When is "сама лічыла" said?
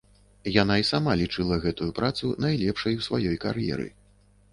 0.91-1.59